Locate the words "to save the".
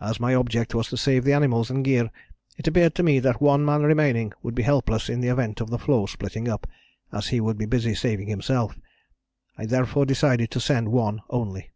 0.90-1.32